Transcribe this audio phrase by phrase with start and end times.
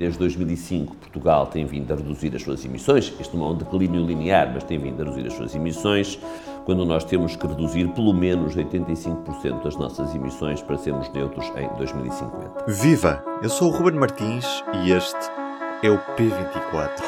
[0.00, 3.12] Desde 2005, Portugal tem vindo a reduzir as suas emissões.
[3.18, 6.20] Isto não é um declínio linear, mas tem vindo a reduzir as suas emissões,
[6.64, 11.68] quando nós temos que reduzir pelo menos 85% das nossas emissões para sermos neutros em
[11.76, 12.66] 2050.
[12.68, 13.24] Viva!
[13.42, 14.46] Eu sou o Ruben Martins
[14.84, 15.18] e este
[15.82, 17.02] é o P24.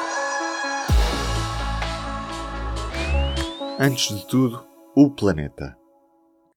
[3.79, 4.67] Antes de tudo,
[4.97, 5.77] o planeta.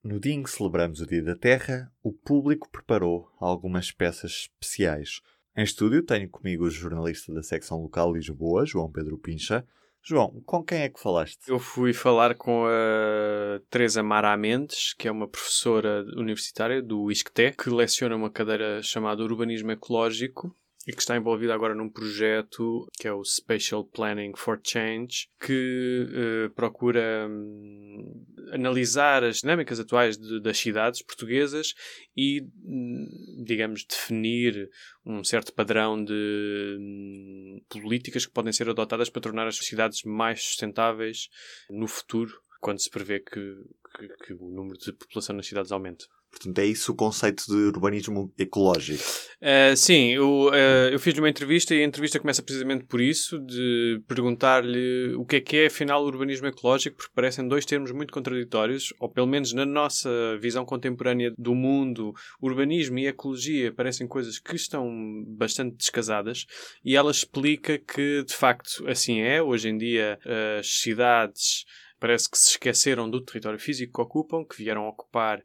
[0.03, 5.21] No dia em que celebramos o Dia da Terra, o público preparou algumas peças especiais
[5.55, 9.65] em estúdio tenho comigo o jornalista da secção local Lisboa, João Pedro Pincha.
[10.05, 11.47] João, com quem é que falaste?
[11.47, 17.55] Eu fui falar com a Teresa Mara Mendes, que é uma professora universitária do ISCTE,
[17.57, 20.53] que leciona uma cadeira chamada Urbanismo Ecológico
[20.85, 26.05] e que está envolvida agora num projeto que é o Spatial Planning for Change, que
[26.09, 31.73] uh, procura um, analisar as dinâmicas atuais de, das cidades portuguesas
[32.15, 34.69] e, hum, digamos, definir
[35.05, 40.43] um certo padrão de um, políticas que podem ser adotadas para tornar as cidades mais
[40.43, 41.29] sustentáveis
[41.69, 43.55] no futuro, quando se prevê que,
[43.97, 46.05] que, que o número de população nas cidades aumente.
[46.33, 49.03] Portanto, é isso o conceito de urbanismo ecológico.
[49.39, 53.39] Uh, sim, eu, uh, eu fiz uma entrevista e a entrevista começa precisamente por isso,
[53.39, 57.91] de perguntar-lhe o que é que é, afinal, o urbanismo ecológico, porque parecem dois termos
[57.91, 60.09] muito contraditórios, ou pelo menos na nossa
[60.41, 64.89] visão contemporânea do mundo, urbanismo e ecologia parecem coisas que estão
[65.27, 66.45] bastante descasadas,
[66.83, 69.41] e ela explica que, de facto, assim é.
[69.41, 70.17] Hoje em dia,
[70.59, 71.65] as cidades
[71.99, 75.41] parece que se esqueceram do território físico que ocupam, que vieram ocupar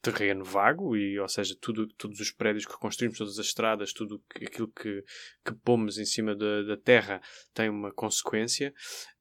[0.00, 4.22] terreno vago, e, ou seja, tudo, todos os prédios que construímos, todas as estradas, tudo
[4.34, 5.04] aquilo que,
[5.44, 7.20] que pomos em cima da, da terra
[7.52, 8.72] tem uma consequência.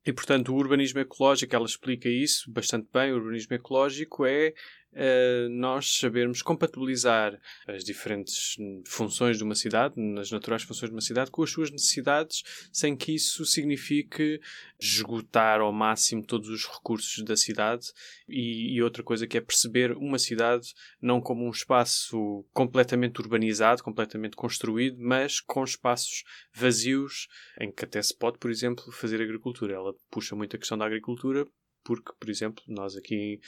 [0.06, 3.12] E, portanto, o urbanismo ecológico, ela explica isso bastante bem.
[3.12, 4.54] O urbanismo ecológico é
[4.94, 11.02] uh, nós sabermos compatibilizar as diferentes funções de uma cidade, as naturais funções de uma
[11.02, 14.40] cidade, com as suas necessidades, sem que isso signifique
[14.80, 17.88] esgotar ao máximo todos os recursos da cidade.
[18.28, 23.84] E, e outra coisa que é perceber uma cidade não como um espaço completamente urbanizado,
[23.84, 27.28] completamente construído, mas com espaços vazios
[27.60, 29.74] em que até se pode, por exemplo, fazer agricultura.
[29.74, 31.46] Ela puxa muito a questão da agricultura
[31.84, 33.40] porque, por exemplo, nós aqui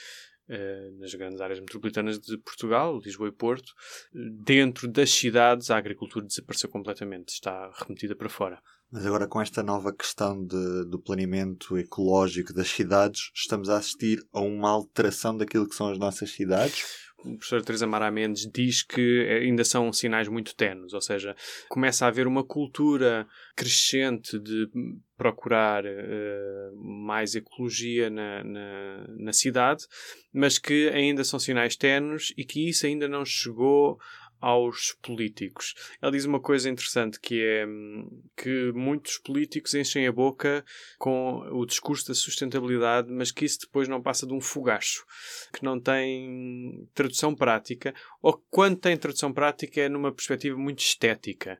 [0.48, 3.72] eh, nas grandes áreas metropolitanas de Portugal, Lisboa e Porto,
[4.12, 8.60] dentro das cidades a agricultura desapareceu completamente, está remetida para fora.
[8.90, 14.18] Mas agora com esta nova questão de, do planeamento ecológico das cidades, estamos a assistir
[14.32, 16.84] a uma alteração daquilo que são as nossas cidades?
[17.24, 21.34] O professor Teresa Mara Mendes diz que ainda são sinais muito tenos, ou seja,
[21.68, 24.68] começa a haver uma cultura crescente de
[25.16, 29.84] procurar uh, mais ecologia na, na, na, cidade,
[30.32, 33.98] mas que ainda são sinais tenos e que isso ainda não chegou
[34.42, 35.74] aos políticos.
[36.02, 40.64] Ela diz uma coisa interessante que é hum, que muitos políticos enchem a boca
[40.98, 45.06] com o discurso da sustentabilidade, mas que isso depois não passa de um fogacho,
[45.52, 51.58] que não tem tradução prática, ou quando tem tradução prática é numa perspectiva muito estética.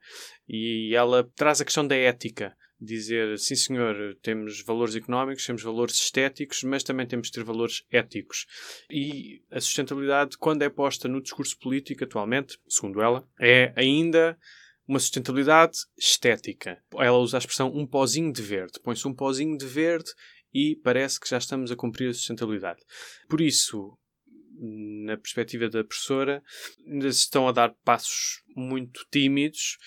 [0.49, 5.95] E ela traz a questão da ética dizer sim senhor, temos valores económicos, temos valores
[5.97, 8.47] estéticos, mas também temos de ter valores éticos.
[8.91, 14.37] E a sustentabilidade, quando é posta no discurso político atualmente, segundo ela, é ainda
[14.87, 16.83] uma sustentabilidade estética.
[16.95, 18.81] Ela usa a expressão um pozinho de verde.
[18.83, 20.11] Põe-se um pozinho de verde
[20.53, 22.81] e parece que já estamos a cumprir a sustentabilidade.
[23.29, 23.97] Por isso,
[25.05, 26.43] na perspectiva da professora,
[26.87, 29.79] ainda se estão a dar passos muito tímidos,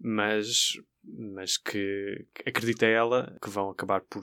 [0.00, 4.22] mas mas que acredita ela que vão acabar por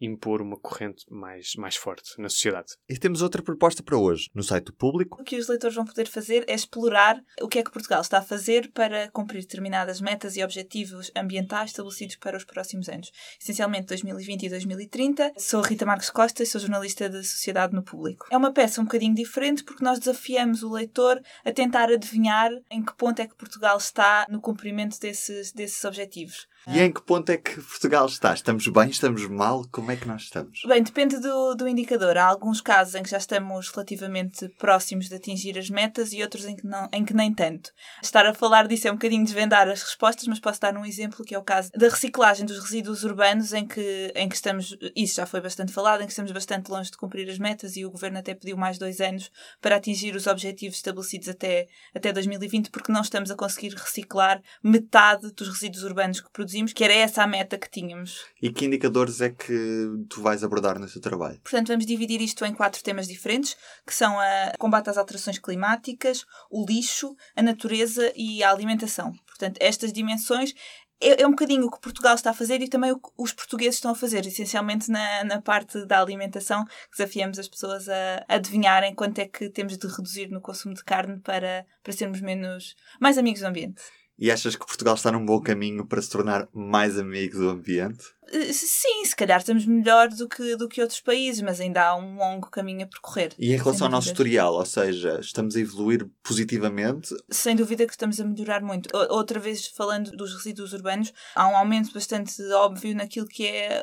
[0.00, 2.72] impor uma corrente mais, mais forte na sociedade.
[2.88, 5.20] E temos outra proposta para hoje, no site público.
[5.20, 8.18] O que os leitores vão poder fazer é explorar o que é que Portugal está
[8.18, 13.10] a fazer para cumprir determinadas metas e objetivos ambientais estabelecidos para os próximos anos,
[13.40, 15.32] essencialmente 2020 e 2030.
[15.38, 18.26] Sou Rita Marques Costa e sou jornalista de Sociedade no Público.
[18.30, 22.82] É uma peça um bocadinho diferente porque nós desafiamos o leitor a tentar adivinhar em
[22.82, 26.46] que ponto é que Portugal está no cumprimento desses, desses objetivos objetivos.
[26.68, 28.32] E em que ponto é que Portugal está?
[28.32, 28.88] Estamos bem?
[28.88, 29.66] Estamos mal?
[29.72, 30.60] Como é que nós estamos?
[30.64, 32.16] Bem, depende do, do indicador.
[32.16, 36.44] Há alguns casos em que já estamos relativamente próximos de atingir as metas e outros
[36.44, 37.72] em que, não, em que nem tanto.
[38.00, 41.24] Estar a falar disso é um bocadinho desvendar as respostas, mas posso dar um exemplo
[41.24, 45.16] que é o caso da reciclagem dos resíduos urbanos, em que, em que estamos, isso
[45.16, 47.90] já foi bastante falado, em que estamos bastante longe de cumprir as metas e o
[47.90, 52.92] Governo até pediu mais dois anos para atingir os objetivos estabelecidos até, até 2020, porque
[52.92, 57.22] não estamos a conseguir reciclar metade dos resíduos urbanos que produzimos produzimos, que era essa
[57.22, 58.24] a meta que tínhamos.
[58.40, 61.40] E que indicadores é que tu vais abordar no teu trabalho?
[61.42, 63.56] Portanto, vamos dividir isto em quatro temas diferentes,
[63.86, 69.12] que são a combate às alterações climáticas, o lixo, a natureza e a alimentação.
[69.26, 70.54] Portanto, estas dimensões
[71.00, 73.32] é, é, um bocadinho o que Portugal está a fazer e também o que os
[73.32, 78.34] portugueses estão a fazer, essencialmente na, na parte da alimentação, desafiamos as pessoas a, a
[78.36, 82.76] adivinharem quanto é que temos de reduzir no consumo de carne para, para sermos menos
[83.00, 83.82] mais amigos do ambiente.
[84.22, 88.04] E achas que Portugal está num bom caminho para se tornar mais amigo do ambiente?
[88.32, 91.96] Eh, sim, se calhar estamos melhor do que, do que outros países, mas ainda há
[91.96, 93.32] um longo caminho a percorrer.
[93.36, 97.12] E em relação ao nosso historial, ou seja, estamos a evoluir positivamente?
[97.30, 98.96] Sem dúvida que estamos a melhorar muito.
[99.10, 103.82] Outra vez, falando dos resíduos urbanos, há um aumento bastante óbvio naquilo que é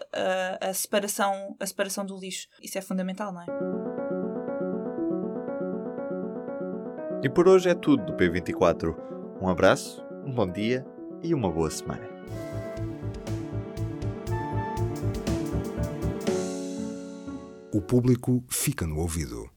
[0.62, 2.48] a, a separação, a separação do lixo.
[2.64, 3.46] Isso é fundamental, não é?
[7.26, 8.96] E por hoje é tudo do P24.
[9.42, 10.86] Um abraço um bom dia
[11.24, 12.08] e uma boa semana.
[17.72, 19.48] O público fica no ouvido.